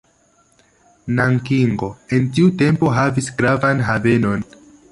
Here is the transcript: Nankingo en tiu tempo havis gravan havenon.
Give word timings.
Nankingo 1.19 1.89
en 2.17 2.25
tiu 2.39 2.49
tempo 2.63 2.89
havis 2.97 3.29
gravan 3.43 3.85
havenon. 3.91 4.47